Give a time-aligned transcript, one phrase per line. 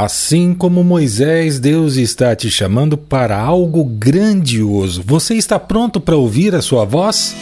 [0.00, 5.02] Assim como Moisés, Deus está te chamando para algo grandioso.
[5.04, 7.34] Você está pronto para ouvir a sua voz?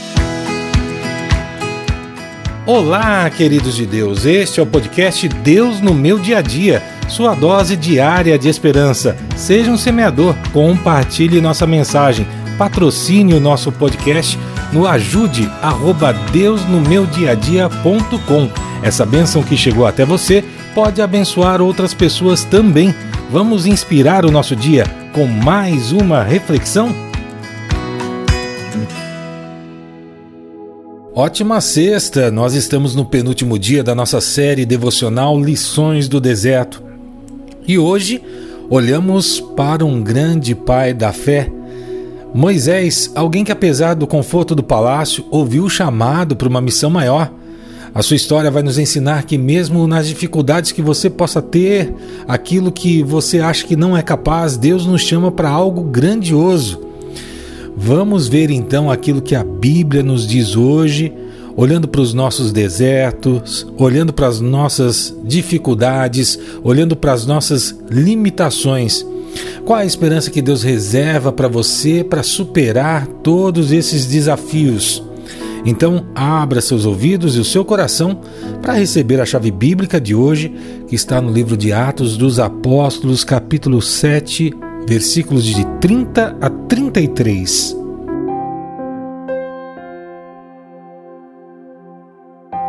[2.64, 4.24] Olá, queridos de Deus.
[4.24, 9.18] Este é o podcast Deus no meu dia a dia, sua dose diária de esperança.
[9.36, 12.26] Seja um semeador, compartilhe nossa mensagem,
[12.56, 14.38] patrocine o nosso podcast
[14.72, 18.50] no ajude arroba deusnomeudiadia.com.
[18.82, 22.94] Essa bênção que chegou até você pode abençoar outras pessoas também.
[23.30, 26.94] Vamos inspirar o nosso dia com mais uma reflexão?
[31.14, 32.30] Ótima sexta!
[32.30, 36.82] Nós estamos no penúltimo dia da nossa série devocional Lições do Deserto.
[37.66, 38.22] E hoje
[38.68, 41.50] olhamos para um grande pai da fé.
[42.36, 47.32] Moisés, alguém que apesar do conforto do palácio, ouviu o chamado para uma missão maior
[47.96, 51.94] a sua história vai nos ensinar que, mesmo nas dificuldades que você possa ter,
[52.28, 56.78] aquilo que você acha que não é capaz, Deus nos chama para algo grandioso.
[57.74, 61.10] Vamos ver então aquilo que a Bíblia nos diz hoje,
[61.56, 69.06] olhando para os nossos desertos, olhando para as nossas dificuldades, olhando para as nossas limitações.
[69.66, 75.02] Qual a esperança que Deus reserva para você para superar todos esses desafios?
[75.64, 78.20] Então, abra seus ouvidos e o seu coração
[78.62, 80.54] para receber a chave bíblica de hoje,
[80.86, 84.54] que está no livro de Atos dos Apóstolos, capítulo 7,
[84.86, 87.76] versículos de 30 a 33.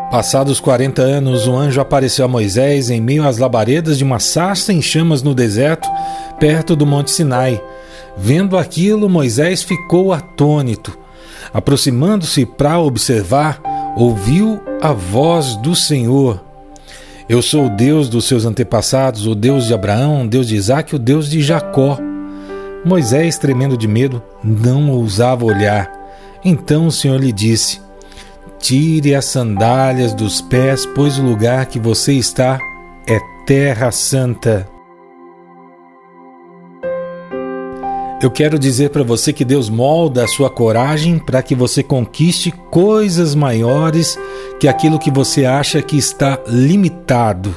[0.09, 4.73] Passados 40 anos, o anjo apareceu a Moisés em meio às labaredas de uma sarça
[4.73, 5.87] em chamas no deserto,
[6.39, 7.61] perto do Monte Sinai.
[8.17, 10.97] Vendo aquilo, Moisés ficou atônito.
[11.53, 13.61] Aproximando-se para observar,
[13.95, 16.43] ouviu a voz do Senhor.
[17.29, 20.95] Eu sou o Deus dos seus antepassados, o Deus de Abraão, o Deus de Isaac,
[20.95, 21.97] o Deus de Jacó.
[22.85, 25.91] Moisés, tremendo de medo, não ousava olhar.
[26.43, 27.81] Então o Senhor lhe disse:
[28.59, 32.59] Tire as sandálias dos pés, pois o lugar que você está
[33.07, 34.76] é terra santa.
[38.19, 42.51] Eu quero dizer para você que Deus molda a sua coragem para que você conquiste
[42.71, 44.17] coisas maiores
[44.59, 47.55] que aquilo que você acha que está limitado.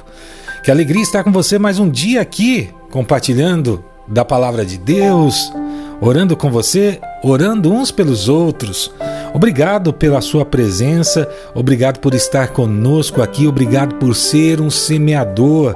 [0.63, 5.51] Que alegria estar com você mais um dia aqui, compartilhando da palavra de Deus,
[5.99, 8.93] orando com você, orando uns pelos outros.
[9.33, 15.75] Obrigado pela sua presença, obrigado por estar conosco aqui, obrigado por ser um semeador.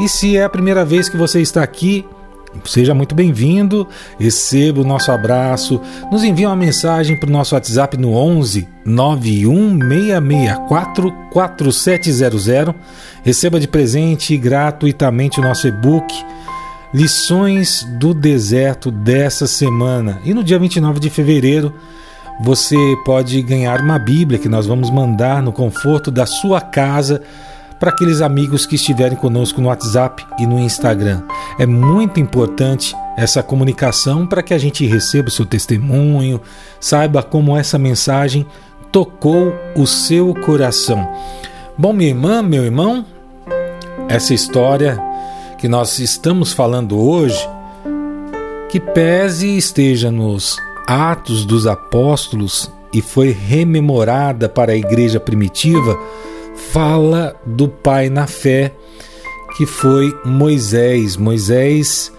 [0.00, 2.04] E se é a primeira vez que você está aqui,
[2.64, 3.86] Seja muito bem-vindo,
[4.18, 5.78] receba o nosso abraço.
[6.10, 12.74] Nos envie uma mensagem para o nosso WhatsApp no 11 91664 4700.
[13.22, 16.14] Receba de presente gratuitamente o nosso e-book
[16.92, 20.20] Lições do Deserto dessa semana.
[20.24, 21.74] E no dia 29 de fevereiro
[22.40, 27.22] você pode ganhar uma Bíblia que nós vamos mandar no conforto da sua casa
[27.78, 31.22] para aqueles amigos que estiverem conosco no WhatsApp e no Instagram.
[31.58, 36.40] É muito importante essa comunicação para que a gente receba o seu testemunho,
[36.80, 38.46] saiba como essa mensagem
[38.90, 41.08] tocou o seu coração.
[41.76, 43.04] Bom, minha irmã, meu irmão,
[44.08, 45.00] essa história
[45.58, 47.48] que nós estamos falando hoje,
[48.70, 55.98] que pese esteja nos Atos dos Apóstolos e foi rememorada para a igreja primitiva,
[56.54, 58.72] fala do pai na fé,
[59.56, 61.16] que foi Moisés.
[61.16, 62.12] Moisés,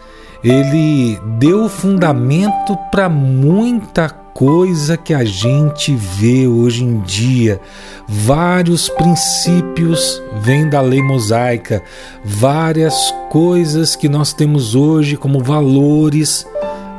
[0.43, 7.59] ele deu fundamento para muita coisa que a gente vê hoje em dia.
[8.07, 11.81] Vários princípios vêm da lei mosaica,
[12.23, 16.45] várias coisas que nós temos hoje como valores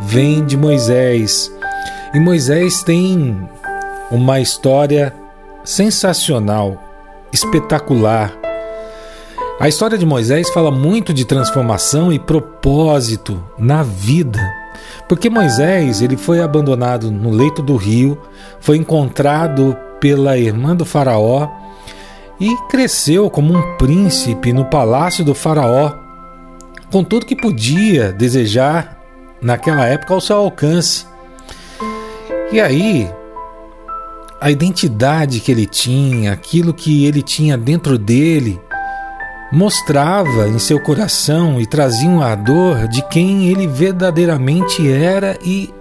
[0.00, 1.52] vêm de Moisés.
[2.14, 3.36] E Moisés tem
[4.10, 5.12] uma história
[5.62, 6.85] sensacional
[7.36, 8.32] espetacular.
[9.60, 14.40] A história de Moisés fala muito de transformação e propósito na vida.
[15.06, 18.18] Porque Moisés, ele foi abandonado no leito do rio,
[18.58, 21.48] foi encontrado pela irmã do faraó
[22.40, 25.92] e cresceu como um príncipe no palácio do faraó,
[26.90, 28.98] com tudo que podia desejar
[29.42, 31.06] naquela época ao seu alcance.
[32.50, 33.10] E aí,
[34.40, 38.60] a identidade que ele tinha, aquilo que ele tinha dentro dele,
[39.50, 45.72] mostrava em seu coração e trazia um ardor de quem ele verdadeiramente era e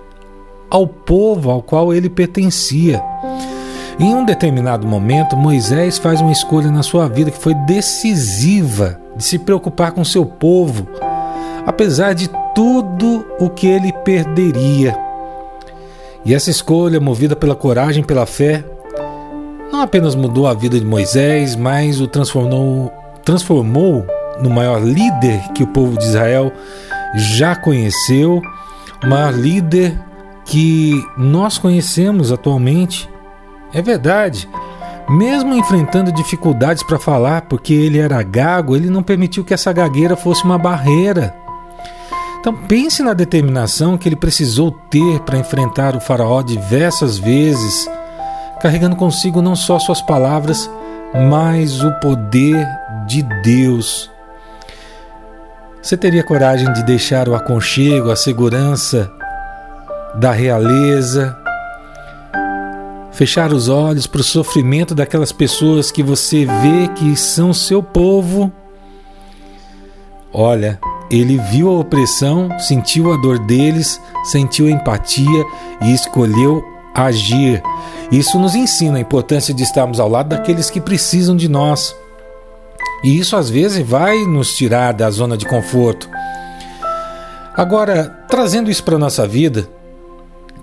[0.69, 3.01] ao povo ao qual ele pertencia.
[3.99, 9.23] Em um determinado momento, Moisés faz uma escolha na sua vida que foi decisiva de
[9.23, 10.87] se preocupar com seu povo,
[11.65, 15.04] apesar de tudo o que ele perderia.
[16.25, 18.65] E essa escolha, movida pela coragem e pela fé,
[19.71, 22.91] não apenas mudou a vida de Moisés, mas o transformou,
[23.23, 24.05] transformou
[24.41, 26.51] no maior líder que o povo de Israel
[27.13, 28.41] já conheceu,
[29.03, 29.99] o maior líder
[30.45, 33.09] que nós conhecemos atualmente.
[33.73, 34.49] É verdade.
[35.07, 40.15] Mesmo enfrentando dificuldades para falar, porque ele era gago, ele não permitiu que essa gagueira
[40.15, 41.35] fosse uma barreira.
[42.45, 47.89] Então pense na determinação que ele precisou ter para enfrentar o faraó diversas vezes,
[48.61, 50.69] carregando consigo não só suas palavras,
[51.27, 52.63] mas o poder
[53.07, 54.11] de Deus.
[55.81, 59.11] Você teria coragem de deixar o aconchego, a segurança
[60.13, 61.35] da realeza,
[63.11, 68.53] fechar os olhos para o sofrimento daquelas pessoas que você vê que são seu povo?
[70.31, 70.79] Olha,
[71.09, 75.45] ele viu a opressão, sentiu a dor deles, sentiu a empatia
[75.81, 76.63] e escolheu
[76.93, 77.61] agir.
[78.11, 81.95] Isso nos ensina a importância de estarmos ao lado daqueles que precisam de nós.
[83.03, 86.09] E isso às vezes vai nos tirar da zona de conforto.
[87.55, 89.69] Agora, trazendo isso para a nossa vida,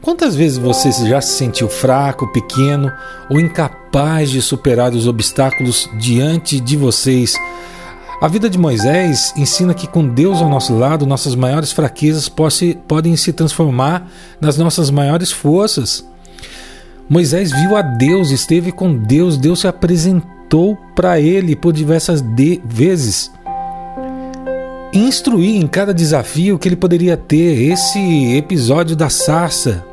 [0.01, 2.93] quantas vezes você já se sentiu fraco, pequeno
[3.31, 7.35] ou incapaz de superar os obstáculos diante de vocês?
[8.23, 12.31] A vida de Moisés ensina que com Deus ao nosso lado, nossas maiores fraquezas
[12.87, 14.09] podem se transformar
[14.41, 16.09] nas nossas maiores forças.
[17.09, 22.23] Moisés viu a Deus, esteve com Deus, Deus se apresentou para ele por diversas
[22.65, 23.29] vezes.
[24.93, 27.73] Instruir em cada desafio que ele poderia ter.
[27.73, 29.85] Esse episódio da sarça,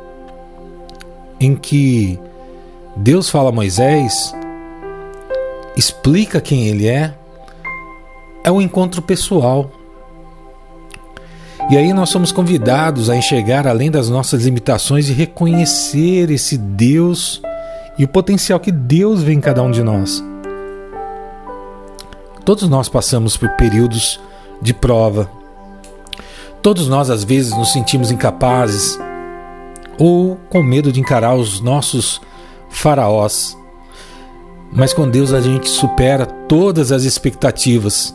[1.40, 2.16] em que
[2.94, 4.32] Deus fala a Moisés,
[5.76, 7.12] explica quem ele é,
[8.42, 9.70] é um encontro pessoal.
[11.70, 17.40] E aí nós somos convidados a enxergar além das nossas limitações e reconhecer esse Deus
[17.98, 20.24] e o potencial que Deus vê em cada um de nós.
[22.44, 24.18] Todos nós passamos por períodos
[24.60, 25.30] de prova.
[26.62, 28.98] Todos nós às vezes nos sentimos incapazes
[29.98, 32.20] ou com medo de encarar os nossos
[32.68, 33.56] faraós.
[34.72, 38.14] Mas com Deus a gente supera todas as expectativas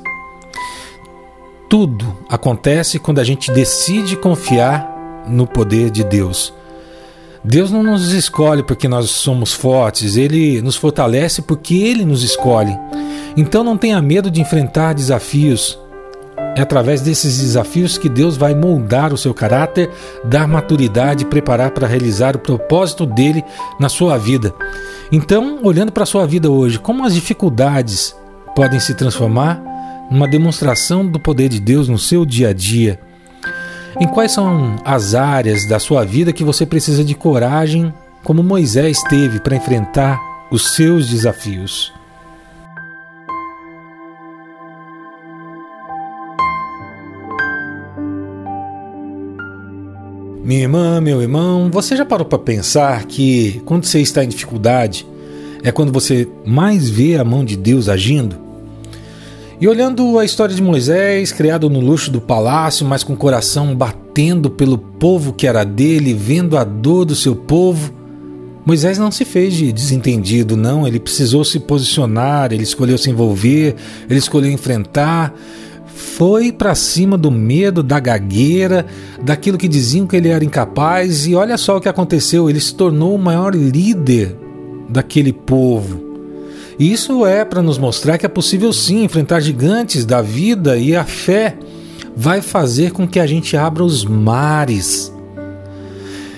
[1.69, 6.53] tudo acontece quando a gente decide confiar no poder de Deus.
[7.43, 12.75] Deus não nos escolhe porque nós somos fortes, Ele nos fortalece porque Ele nos escolhe.
[13.37, 15.79] Então não tenha medo de enfrentar desafios.
[16.57, 19.91] É através desses desafios que Deus vai moldar o seu caráter,
[20.23, 23.43] dar maturidade e preparar para realizar o propósito dele
[23.79, 24.53] na sua vida.
[25.11, 28.15] Então, olhando para a sua vida hoje, como as dificuldades
[28.55, 29.61] podem se transformar
[30.09, 32.99] uma demonstração do poder de Deus no seu dia a dia?
[33.99, 37.93] Em quais são as áreas da sua vida que você precisa de coragem,
[38.23, 40.19] como Moisés teve para enfrentar
[40.51, 41.93] os seus desafios?
[50.43, 55.07] Minha irmã, meu irmão, você já parou para pensar que quando você está em dificuldade
[55.63, 58.44] é quando você mais vê a mão de Deus agindo?
[59.59, 63.73] E olhando a história de Moisés, criado no luxo do palácio, mas com o coração
[63.73, 67.93] batendo pelo povo que era dele, vendo a dor do seu povo,
[68.65, 70.85] Moisés não se fez de desentendido, não.
[70.85, 73.75] Ele precisou se posicionar, ele escolheu se envolver,
[74.09, 75.33] ele escolheu enfrentar.
[75.85, 78.85] Foi para cima do medo, da gagueira,
[79.21, 82.73] daquilo que diziam que ele era incapaz, e olha só o que aconteceu: ele se
[82.73, 84.35] tornou o maior líder
[84.89, 86.14] daquele povo.
[86.77, 90.95] E isso é para nos mostrar que é possível sim enfrentar gigantes da vida e
[90.95, 91.57] a fé
[92.15, 95.13] vai fazer com que a gente abra os mares.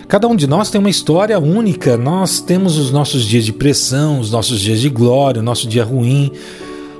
[0.07, 4.19] Cada um de nós tem uma história única, nós temos os nossos dias de pressão,
[4.19, 6.31] os nossos dias de glória, o nosso dia ruim,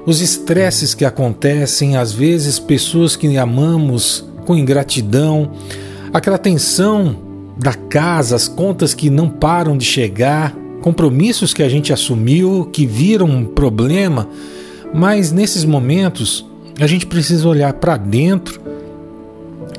[0.06, 5.52] os estresses que acontecem, às vezes pessoas que amamos com ingratidão,
[6.14, 7.16] aquela tensão
[7.58, 10.54] da casa, as contas que não param de chegar,
[10.88, 14.26] compromissos que a gente assumiu que viram um problema,
[14.94, 16.46] mas nesses momentos
[16.80, 18.62] a gente precisa olhar para dentro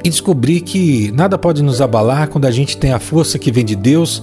[0.05, 3.65] e descobrir que nada pode nos abalar quando a gente tem a força que vem
[3.65, 4.23] de Deus,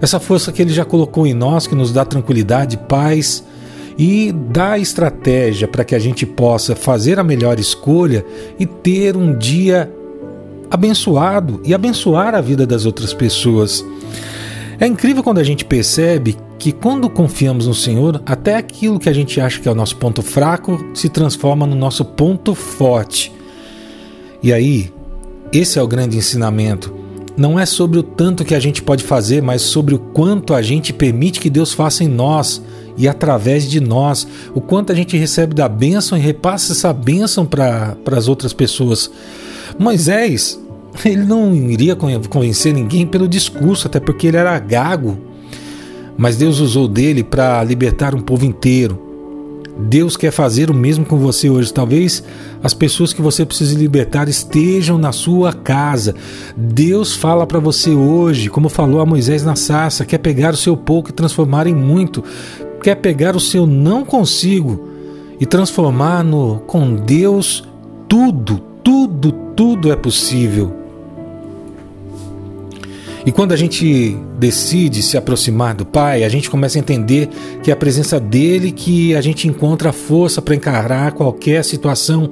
[0.00, 3.44] essa força que Ele já colocou em nós, que nos dá tranquilidade, paz
[3.98, 8.24] e dá estratégia para que a gente possa fazer a melhor escolha
[8.58, 9.92] e ter um dia
[10.70, 13.84] abençoado e abençoar a vida das outras pessoas.
[14.78, 19.12] É incrível quando a gente percebe que quando confiamos no Senhor, até aquilo que a
[19.12, 23.32] gente acha que é o nosso ponto fraco se transforma no nosso ponto forte.
[24.42, 24.92] E aí,
[25.52, 26.94] esse é o grande ensinamento.
[27.36, 30.62] Não é sobre o tanto que a gente pode fazer, mas sobre o quanto a
[30.62, 32.62] gente permite que Deus faça em nós
[32.96, 37.44] e através de nós, o quanto a gente recebe da bênção e repassa essa bênção
[37.44, 39.10] para as outras pessoas.
[39.78, 40.60] Moisés,
[41.04, 45.18] ele não iria convencer ninguém pelo discurso, até porque ele era gago,
[46.16, 49.02] mas Deus usou dele para libertar um povo inteiro.
[49.76, 51.74] Deus quer fazer o mesmo com você hoje.
[51.74, 52.22] Talvez
[52.62, 56.14] as pessoas que você precisa libertar estejam na sua casa.
[56.56, 60.76] Deus fala para você hoje, como falou a Moisés na sarça, quer pegar o seu
[60.76, 62.22] pouco e transformar em muito
[62.84, 64.90] quer pegar o seu não consigo
[65.40, 67.64] e transformar no com Deus
[68.06, 70.83] tudo, tudo, tudo é possível.
[73.26, 77.30] E quando a gente decide se aproximar do Pai, a gente começa a entender
[77.62, 82.28] que é a presença dele que a gente encontra força para encarar qualquer situação.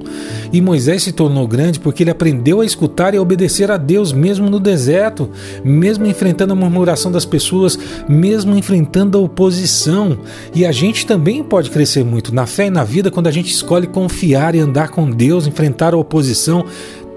[0.51, 4.13] E Moisés se tornou grande porque ele aprendeu a escutar e a obedecer a Deus
[4.13, 5.31] mesmo no deserto,
[5.63, 10.19] mesmo enfrentando a murmuração das pessoas, mesmo enfrentando a oposição.
[10.53, 13.51] E a gente também pode crescer muito na fé e na vida quando a gente
[13.51, 16.63] escolhe confiar e andar com Deus, enfrentar a oposição,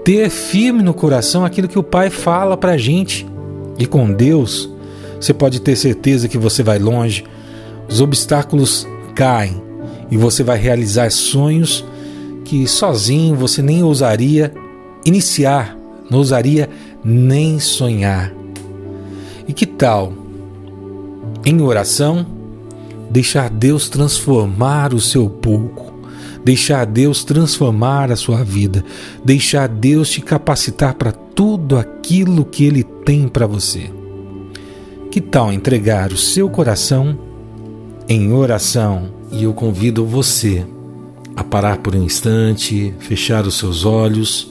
[0.03, 3.36] ter firme no coração aquilo que o Pai fala para a gente.
[3.77, 4.69] E com Deus,
[5.19, 7.23] você pode ter certeza que você vai longe,
[7.89, 9.61] os obstáculos caem
[10.09, 11.85] e você vai realizar sonhos
[12.43, 14.53] que sozinho você nem ousaria
[15.05, 15.77] iniciar,
[16.09, 16.69] não ousaria
[17.03, 18.33] nem sonhar.
[19.47, 20.13] E que tal,
[21.45, 22.25] em oração,
[23.09, 25.86] deixar Deus transformar o seu pouco,
[26.47, 28.81] deixar Deus transformar a sua vida,
[29.21, 33.91] deixar Deus te capacitar para tudo aquilo que Ele tem para você.
[35.11, 37.19] Que tal entregar o seu coração
[38.07, 39.09] em oração?
[39.29, 40.65] E eu convido você
[41.35, 44.49] a parar por um instante, fechar os seus olhos,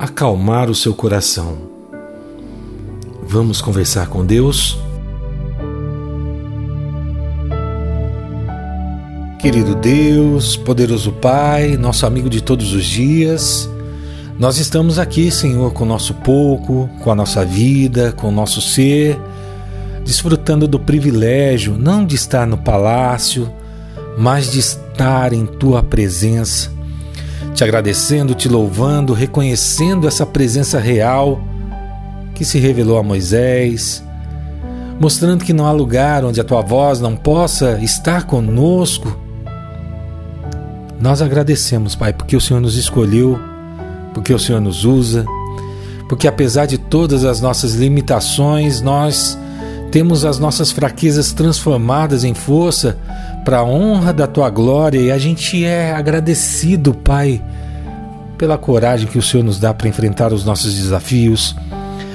[0.00, 1.58] acalmar o seu coração.
[3.22, 4.76] Vamos conversar com Deus?
[9.46, 13.70] Querido Deus, poderoso Pai, nosso amigo de todos os dias,
[14.40, 18.60] nós estamos aqui, Senhor, com o nosso pouco, com a nossa vida, com o nosso
[18.60, 19.16] ser,
[20.04, 23.48] desfrutando do privilégio não de estar no palácio,
[24.18, 26.68] mas de estar em tua presença,
[27.54, 31.40] te agradecendo, te louvando, reconhecendo essa presença real
[32.34, 34.02] que se revelou a Moisés,
[34.98, 39.24] mostrando que não há lugar onde a tua voz não possa estar conosco.
[41.00, 43.38] Nós agradecemos, Pai, porque o Senhor nos escolheu
[44.16, 45.26] porque o Senhor nos usa,
[46.08, 49.38] porque apesar de todas as nossas limitações, nós
[49.92, 52.96] temos as nossas fraquezas transformadas em força
[53.44, 54.98] para a honra da tua glória.
[54.98, 57.42] E a gente é agradecido, Pai,
[58.38, 61.54] pela coragem que o Senhor nos dá para enfrentar os nossos desafios,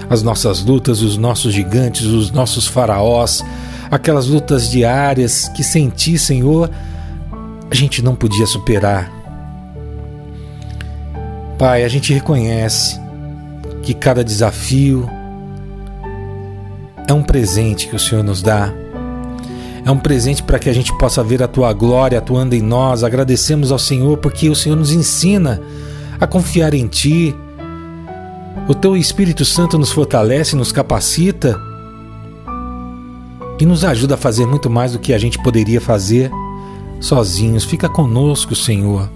[0.10, 3.46] as nossas lutas, os nossos gigantes, os nossos faraós,
[3.92, 6.68] aquelas lutas diárias que sem ti, Senhor,
[7.72, 9.10] a gente não podia superar.
[11.58, 13.00] Pai, a gente reconhece
[13.82, 15.10] que cada desafio
[17.08, 18.74] é um presente que o Senhor nos dá.
[19.86, 23.06] É um presente para que a gente possa ver a tua glória atuando em nós.
[23.06, 25.62] Agradecemos ao Senhor porque o Senhor nos ensina
[26.20, 27.34] a confiar em Ti.
[28.68, 31.58] O Teu Espírito Santo nos fortalece, nos capacita
[33.60, 36.30] e nos ajuda a fazer muito mais do que a gente poderia fazer
[37.02, 37.66] sozinhos.
[37.66, 39.10] Fica conosco, Senhor.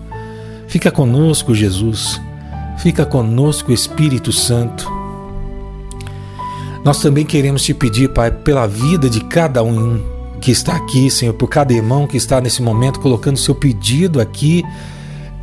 [0.67, 2.19] Fica conosco, Jesus.
[2.79, 4.91] Fica conosco, Espírito Santo.
[6.83, 10.03] Nós também queremos te pedir, Pai, pela vida de cada um
[10.41, 14.63] que está aqui, Senhor, por cada irmão que está nesse momento colocando seu pedido aqui,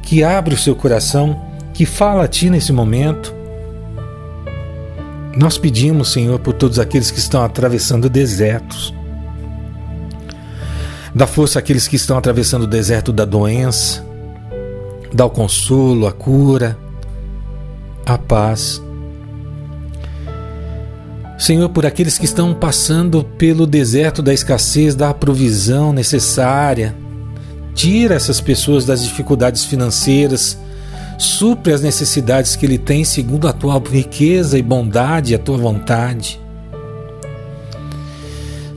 [0.03, 1.41] que abre o seu coração,
[1.73, 3.35] que fala a Ti nesse momento.
[5.37, 8.95] Nós pedimos, Senhor, por todos aqueles que estão atravessando desertos.
[11.15, 14.05] Dá força àqueles que estão atravessando o deserto da doença.
[15.13, 16.79] Dá o consolo, a cura
[18.05, 18.83] a paz.
[21.39, 26.95] Senhor, por aqueles que estão passando pelo deserto da escassez da provisão necessária,
[27.75, 30.57] tira essas pessoas das dificuldades financeiras,
[31.19, 36.41] supre as necessidades que ele tem segundo a tua riqueza e bondade a tua vontade.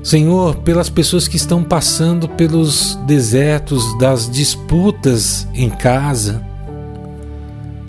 [0.05, 6.41] Senhor, pelas pessoas que estão passando pelos desertos das disputas em casa,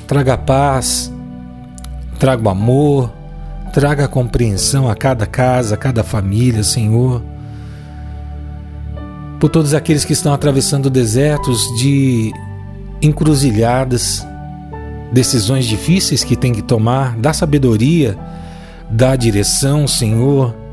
[0.06, 1.12] traga paz,
[2.18, 3.12] Traga amor,
[3.74, 7.22] traga compreensão a cada casa, a cada família, Senhor.
[9.38, 12.32] por todos aqueles que estão atravessando desertos de
[13.02, 14.26] encruzilhadas,
[15.12, 18.16] decisões difíceis que tem que tomar, dá sabedoria,
[18.90, 20.65] dá direção, Senhor.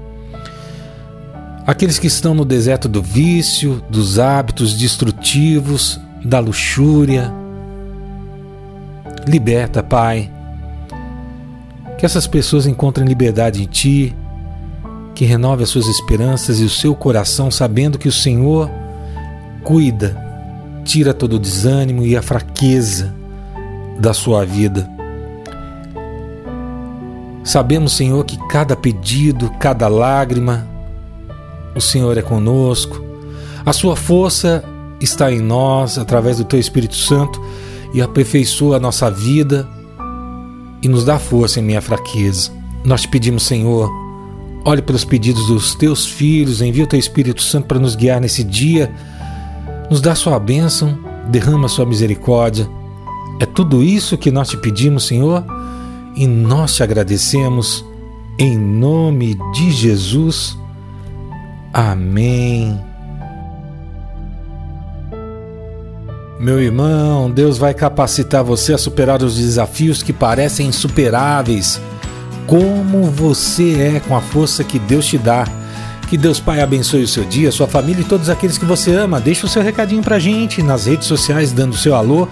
[1.66, 7.34] Aqueles que estão no deserto do vício, dos hábitos destrutivos, da luxúria.
[9.26, 10.30] Liberta, Pai.
[11.98, 14.14] Que essas pessoas encontrem liberdade em Ti,
[15.16, 18.70] que renove as suas esperanças e o seu coração, sabendo que o Senhor
[19.64, 20.18] cuida,
[20.84, 23.16] tira todo o desânimo e a fraqueza
[23.98, 24.90] da sua vida.
[27.42, 30.73] Sabemos, Senhor, que cada pedido, cada lágrima,
[31.76, 33.04] o Senhor é conosco.
[33.66, 34.64] A sua força
[35.00, 37.42] está em nós através do teu Espírito Santo
[37.94, 39.68] e aperfeiçoa a nossa vida
[40.82, 42.52] e nos dá força em minha fraqueza.
[42.84, 43.90] Nós te pedimos, Senhor,
[44.66, 48.44] olhe pelos pedidos dos teus filhos, envia o teu Espírito Santo para nos guiar nesse
[48.44, 48.94] dia,
[49.90, 50.98] nos dá sua bênção,
[51.30, 52.70] derrama sua misericórdia.
[53.40, 55.44] É tudo isso que nós te pedimos, Senhor,
[56.16, 57.86] e nós te agradecemos
[58.38, 60.58] em nome de Jesus.
[61.74, 62.80] Amém.
[66.40, 71.82] Meu irmão, Deus vai capacitar você a superar os desafios que parecem insuperáveis.
[72.46, 75.48] Como você é com a força que Deus te dá.
[76.10, 79.20] Que Deus Pai abençoe o seu dia, sua família e todos aqueles que você ama.
[79.20, 82.28] Deixe o seu recadinho pra gente nas redes sociais, dando o seu alô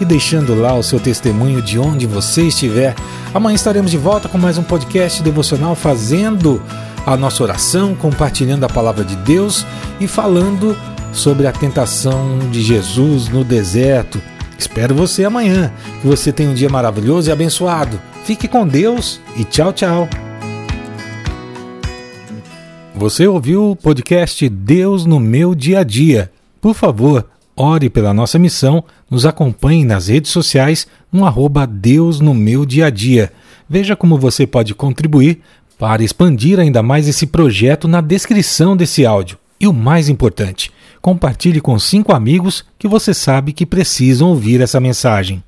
[0.00, 2.94] e deixando lá o seu testemunho de onde você estiver.
[3.34, 6.62] Amanhã estaremos de volta com mais um podcast devocional fazendo
[7.06, 9.64] a nossa oração, compartilhando a palavra de Deus
[10.00, 10.76] e falando
[11.12, 14.20] sobre a tentação de Jesus no deserto.
[14.58, 15.72] Espero você amanhã.
[16.00, 18.00] Que você tenha um dia maravilhoso e abençoado.
[18.24, 20.08] Fique com Deus e tchau, tchau.
[22.96, 26.32] Você ouviu o podcast Deus no meu dia a dia.
[26.60, 32.34] Por favor, ore pela nossa missão, nos acompanhe nas redes sociais no arroba Deus no
[32.34, 33.32] meu dia a dia.
[33.68, 35.40] Veja como você pode contribuir
[35.78, 39.38] para expandir ainda mais esse projeto na descrição desse áudio.
[39.60, 40.70] E o mais importante,
[41.00, 45.42] compartilhe com cinco amigos que você sabe que precisam ouvir essa mensagem.